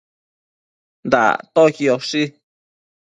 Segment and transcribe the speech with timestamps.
[1.11, 2.23] Dactoquioshi